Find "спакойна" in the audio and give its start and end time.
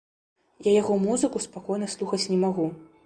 1.45-1.91